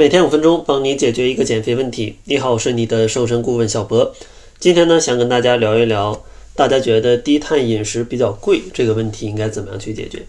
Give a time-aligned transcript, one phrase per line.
[0.00, 2.16] 每天五分钟，帮你解决一个减肥问题。
[2.24, 4.14] 你好，我是你的瘦身顾问小博。
[4.58, 6.22] 今天呢，想跟大家聊一聊，
[6.56, 10.22] 大家觉得低碳饮食比较贵这个问题应该怎么样去解决？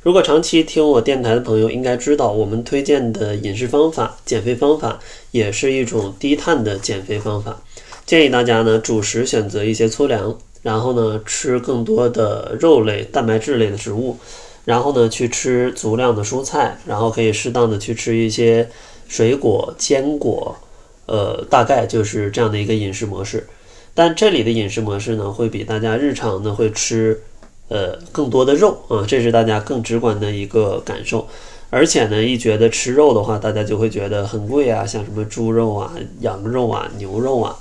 [0.00, 4.98] 如果长期听我电台的朋友应该知道，我们推荐的饮食方法、减肥方法
[5.30, 7.62] 也是一种低碳的减肥方法。
[8.06, 14.16] 建议大家呢，主食选择一些粗粮，然后呢，吃更多的肉类、蛋白质类的食物，
[14.64, 18.66] 然后呢，去吃足量的蔬菜，然后可以适当的去吃一些。
[19.12, 20.56] 水果、坚果，
[21.04, 23.46] 呃，大概就是这样的一个饮食模式。
[23.92, 27.20] 但这里的饮食模式呢，会比大家日常呢会吃，
[27.68, 31.28] 呃，更多的肉啊，这是大家更直观的一个感受。
[31.68, 37.58] 而且呢，一觉得吃肉的话，大家就会觉得很贵啊，像什么猪肉啊、羊肉啊、牛肉啊。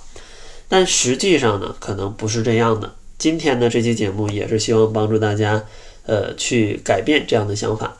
[0.69, 2.93] 但实际上呢，可能不是这样的。
[3.17, 5.61] 今天呢，这期节目也是希望帮助大家，
[6.05, 7.97] 呃，去改变这样的想法。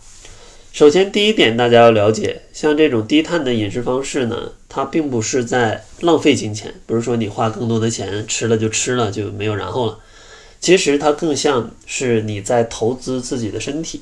[0.73, 9.99] 首先，第一点，大家要了解，像这种低碳的饮食方式呢，它并不是在浪费金钱，不是说你花更多的钱吃了就吃了就没有然后了。
[10.61, 14.01] 其实它更像是你在投资自己的身体，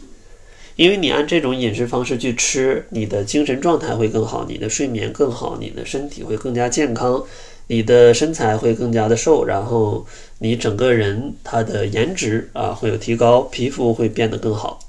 [0.76, 7.24] 因为你按这种饮食方式去吃，你的精神状态会更好，你的睡眠更好，你的身体会更加健康，
[7.66, 10.06] 你的身材会更加的瘦，然后
[10.38, 14.80] 你整个人他的颜值啊会有提高，皮肤会变得更好。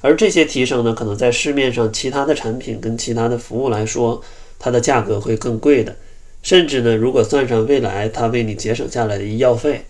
[0.00, 4.22] 而这些提升呢，可能在市面上其他的产品跟其他的服务来说，
[4.58, 5.94] 它的价格会更贵的。
[6.42, 9.84] 甚至呢，如果算上未来它为你节省下来的医药费，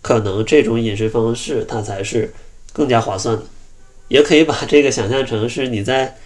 [0.00, 2.32] 可能这种饮食方式它才是
[2.72, 3.42] 更加划算的。
[4.08, 6.16] 也可以把这个想象成是你在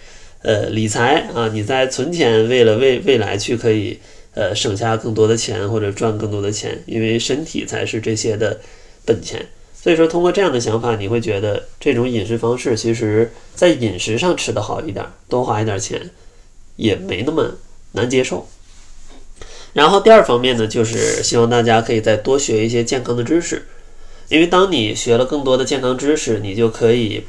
[0.41, 3.99] 呃理财啊，你在存钱，为了未未来去可以
[4.33, 8.59] 呃省下更多的钱或者赚更多的钱，因为身体才是这些的
[9.05, 9.45] 本钱。
[9.87, 16.09] 所以说，通过这样的想法，你会觉得这种饮食方式，其实在饮食上吃的好一点，多花一点钱，
[16.75, 17.55] 也没那么
[17.93, 18.49] 难接受。
[19.71, 23.65] 然后第二方面呢，就是希望大家可以再多学一些健康的知识，
[24.27, 27.23] 因为当你学了更多的健康知识，你就可以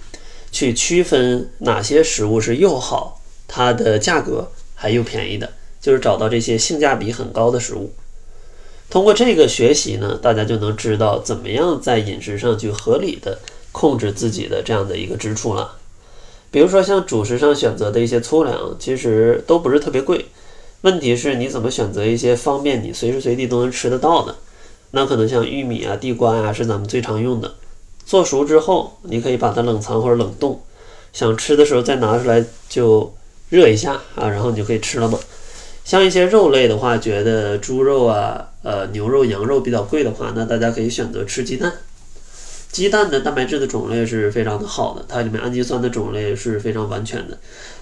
[0.51, 7.93] 去区分哪些食物是又好，它的价格还又便宜的，就是找到这些性价比很高的食物。
[8.91, 13.39] 通过这个学习呢，大家就能知道怎么样在饮食上去合理的
[13.71, 15.77] 控制自己的这样的一个支出了。
[16.51, 20.27] 比如说像主食上选择的一些粗粮，其实都不是特别贵。
[20.81, 24.37] 问题是你怎么选择一些方便你随时随地都能吃得到的？
[24.93, 27.53] 那可能像玉米啊、地瓜呀是咱们最常用的。
[28.07, 30.63] 做熟之后，你可以把它冷藏或者冷冻，
[31.13, 33.13] 想吃的时候再拿出来就
[33.51, 35.19] 热一下啊，然后你就可以吃了嘛。
[35.89, 41.73] 像一些肉类的话，觉得猪肉啊、呃牛肉、羊肉比较贵的话，那大家可以选择吃鸡蛋。
[42.71, 47.39] 鸡蛋的蛋白质的种类是非常的好的，它里面氨基酸的种类是非常完全的，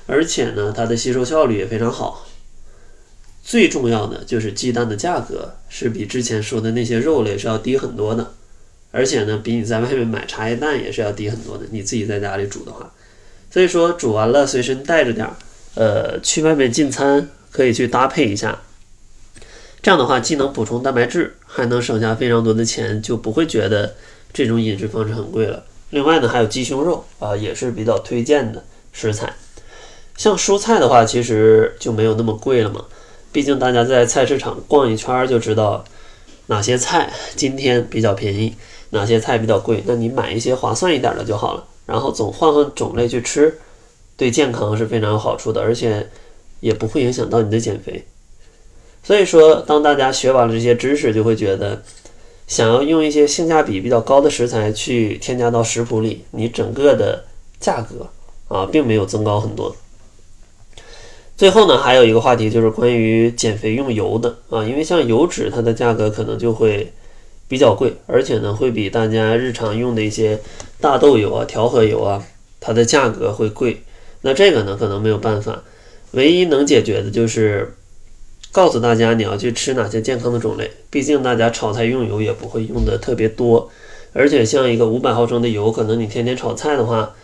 [0.07, 2.29] 而且呢，它的吸收效率也非常好。
[3.43, 8.35] 最重要的就是鸡蛋的价格是比之前说的那些肉类是要低很多的，
[8.93, 11.65] 而且呢，比你在外面买茶叶蛋也是要低很多的。
[11.73, 12.93] 你自己在家里煮的话，
[13.51, 15.35] 所以说煮完了随身带着点儿，
[15.75, 17.29] 呃，去外面进餐。
[17.57, 18.61] 可以去搭配一下，
[19.81, 23.95] 这样的话既能补充蛋白质，还能省下非常多的钱，就不会觉得
[24.31, 25.65] 这种饮食方式很贵了。
[25.89, 28.63] 另外呢，还有鸡胸肉啊，也是比较推荐的
[28.93, 29.33] 食材。
[30.19, 32.85] 像蔬菜的话，其实就没有那么贵了嘛。
[33.33, 35.83] 毕竟大家在菜市场逛一圈就知道
[36.49, 38.55] 哪些菜今天比较便宜，
[38.91, 39.83] 哪些菜比较贵。
[39.87, 43.59] 那你买一些划算一点的就好了，然后总换换种类去吃，
[44.15, 46.07] 对健康是非常有好处的，而且。
[46.61, 48.05] 也不会影响到你的减肥，
[49.03, 51.83] 所以说，当大家学完了这些知识，就会觉得
[52.47, 57.25] 想要用一些性价比比较高的食材去添加到食谱里，你整个的
[57.61, 58.09] 价格
[58.49, 59.77] 啊，并没有增高很多。
[61.37, 66.93] 最后呢，还有一个话题就是关于减肥用油的啊，因为像油脂，它的价格可能就会
[67.47, 70.41] 比较贵，而且呢，会比大家日常用的一些
[70.81, 72.25] 大豆油啊、调和油啊，
[72.59, 73.83] 它的价格会贵。
[74.23, 75.63] 那这个呢，可能没有办法。
[76.13, 77.75] 唯一能解决的就是
[78.53, 80.71] 告诉大家你要去吃哪些健康的种类。
[80.89, 83.71] 毕竟大家炒菜用油也不会用的特别多，
[84.13, 87.15] 而且像一个五百毫升的油，可能你天天炒菜的话，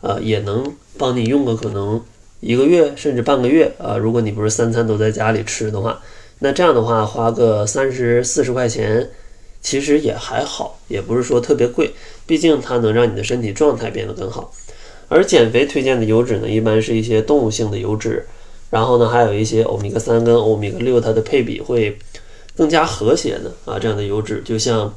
[0.00, 2.02] 呃，也能帮你用个可能
[2.40, 3.96] 一个月甚至半个月啊。
[3.96, 6.02] 如果你不是三餐都在家里吃的话，
[6.40, 9.08] 那这样的话花个三十四十块钱，
[9.62, 11.92] 其实也还好，也不是说特别贵。
[12.26, 14.52] 毕竟它能让你的身体状态变得更好。
[15.12, 18.24] 而减肥推荐的油脂呢，一般是一些动物性的油脂。
[18.70, 21.98] 然后呢，还有一些欧米伽三跟欧米伽六，它的配比会
[22.56, 24.94] 更加和谐的啊，这样的油脂就像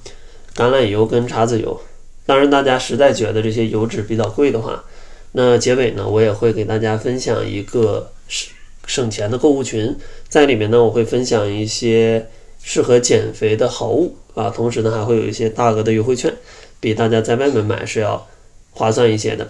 [0.56, 1.78] 橄榄油跟茶籽油。
[2.26, 4.82] 当然，大家实在觉得这些油脂比较贵的话，
[5.34, 8.48] 那结尾呢，我也会给大家分享一个是
[8.86, 9.94] 省钱的购物群，
[10.30, 12.26] 在里面呢，我会分享一些
[12.64, 16.34] 适合减肥的好物啊，同时呢，还会有一些大额的优惠券，
[16.80, 18.26] 比大家在外面买是要
[18.72, 19.46] 划算一些的。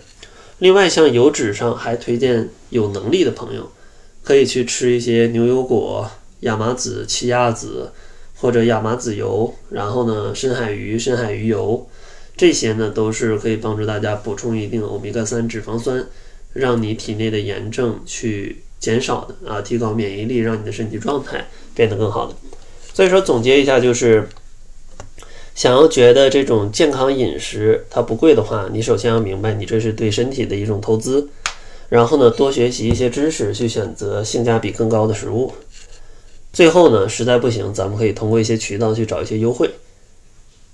[0.59, 3.69] 另外，像油脂上还推荐有能力的朋友
[4.23, 6.09] 可以去吃一些牛油果、
[6.41, 7.91] 亚麻籽、奇亚籽
[8.35, 11.87] 或者亚麻籽油，然后呢，深海鱼、深海鱼油
[12.37, 16.05] 这些呢，都是可以帮助大家补充一定欧米伽三脂肪酸，
[16.53, 22.35] 让你体内的炎症去减少的啊，提高免疫力，让你的身体状态变得更好的。
[22.93, 24.29] 所以说，总结一下就是。
[25.55, 31.29] 想要觉得这种健康饮食它不贵的话，你首先要明白你这是对身体的一种投资，
[31.87, 35.53] 然后呢多学习一些知识，去选择性价比更高的食物。
[36.51, 39.69] 最后呢，实在不行，咱们可以通过一些渠道去找一些优惠。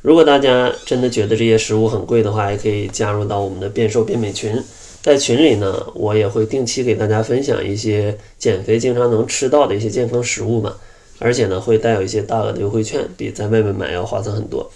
[0.02, 4.60] 如果大家真的觉得这些食物很贵的话，也可以加入到我们的变瘦变美群，
[5.04, 10.76] 在群里呢，我也会定期给大家分享一些减肥经常能吃到的一些健康食物嘛。
[11.22, 14.70] 而且呢，会带有一些大额的优惠券，比在外面买要划算很多。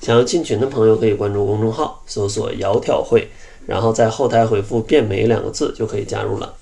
[0.00, 3.28] 想要进群的朋友可以关注公众号，搜索“窈窕会”，
[3.68, 6.54] 然后在后台回复“变美”两个字就可以加入了。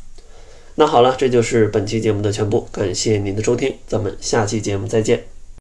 [0.75, 5.38] 那好了，这就是本期节目的全部，感谢您的收听，咱们下期节目再见。